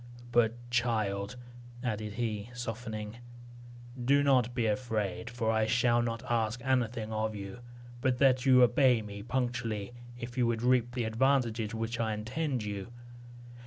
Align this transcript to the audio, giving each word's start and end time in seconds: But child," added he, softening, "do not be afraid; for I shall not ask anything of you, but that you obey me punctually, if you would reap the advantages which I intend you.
But 0.31 0.55
child," 0.71 1.35
added 1.83 2.13
he, 2.13 2.49
softening, 2.55 3.17
"do 4.03 4.23
not 4.23 4.55
be 4.55 4.65
afraid; 4.65 5.29
for 5.29 5.51
I 5.51 5.67
shall 5.67 6.01
not 6.01 6.23
ask 6.27 6.59
anything 6.63 7.11
of 7.13 7.35
you, 7.35 7.59
but 8.01 8.17
that 8.17 8.43
you 8.43 8.63
obey 8.63 9.03
me 9.03 9.21
punctually, 9.21 9.93
if 10.17 10.39
you 10.39 10.47
would 10.47 10.63
reap 10.63 10.93
the 10.95 11.03
advantages 11.03 11.75
which 11.75 11.99
I 11.99 12.13
intend 12.15 12.63
you. 12.63 12.87